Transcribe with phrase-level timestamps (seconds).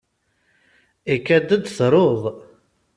[1.13, 2.21] Ikad-d truḍ.